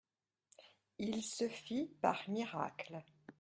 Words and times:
Il 0.97 1.21
se 1.23 1.47
fit 1.47 1.91
par 2.01 2.27
miracle. 2.27 3.03